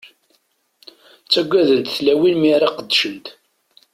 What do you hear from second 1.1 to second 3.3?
Ttaggsent tlawin mi ara qeddcent.